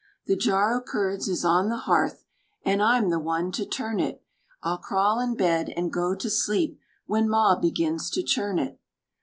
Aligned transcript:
The 0.25 0.35
jar 0.35 0.73
o' 0.73 0.81
curds 0.81 1.27
is 1.27 1.45
on 1.45 1.69
the 1.69 1.77
hearth, 1.77 2.25
An' 2.65 2.81
I'm 2.81 3.11
the 3.11 3.19
one 3.19 3.51
to 3.51 3.67
turn 3.67 3.99
it. 3.99 4.23
I'll 4.63 4.79
crawl 4.79 5.19
in 5.19 5.35
bed 5.35 5.69
an' 5.77 5.89
go 5.89 6.15
to 6.15 6.27
sleep 6.31 6.79
When 7.05 7.29
maw 7.29 7.53
begins 7.59 8.09
to 8.13 8.23
churn 8.23 8.57
it. 8.57 8.79